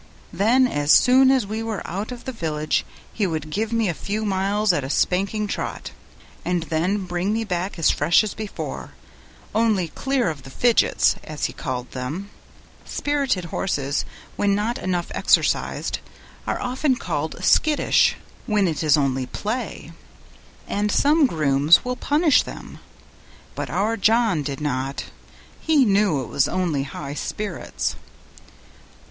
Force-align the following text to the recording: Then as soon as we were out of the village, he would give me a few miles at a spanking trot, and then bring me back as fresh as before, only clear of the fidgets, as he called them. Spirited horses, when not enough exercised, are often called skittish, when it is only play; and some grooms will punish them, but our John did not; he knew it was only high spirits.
Then 0.33 0.65
as 0.65 0.91
soon 0.91 1.29
as 1.29 1.45
we 1.45 1.61
were 1.61 1.85
out 1.87 2.11
of 2.11 2.25
the 2.25 2.31
village, 2.31 2.87
he 3.13 3.27
would 3.27 3.51
give 3.51 3.71
me 3.71 3.87
a 3.87 3.93
few 3.93 4.25
miles 4.25 4.73
at 4.73 4.83
a 4.83 4.89
spanking 4.89 5.45
trot, 5.45 5.91
and 6.43 6.63
then 6.63 7.05
bring 7.05 7.31
me 7.31 7.43
back 7.43 7.77
as 7.77 7.91
fresh 7.91 8.23
as 8.23 8.33
before, 8.33 8.93
only 9.53 9.89
clear 9.89 10.31
of 10.31 10.41
the 10.41 10.49
fidgets, 10.49 11.17
as 11.23 11.45
he 11.45 11.53
called 11.53 11.91
them. 11.91 12.31
Spirited 12.83 13.45
horses, 13.53 14.03
when 14.37 14.55
not 14.55 14.79
enough 14.79 15.11
exercised, 15.13 15.99
are 16.47 16.59
often 16.59 16.95
called 16.95 17.35
skittish, 17.45 18.15
when 18.47 18.67
it 18.67 18.81
is 18.81 18.97
only 18.97 19.27
play; 19.27 19.91
and 20.67 20.91
some 20.91 21.27
grooms 21.27 21.85
will 21.85 21.95
punish 21.95 22.41
them, 22.41 22.79
but 23.53 23.69
our 23.69 23.95
John 23.97 24.41
did 24.41 24.61
not; 24.61 25.03
he 25.59 25.85
knew 25.85 26.23
it 26.23 26.27
was 26.27 26.47
only 26.47 26.81
high 26.81 27.13
spirits. 27.13 27.95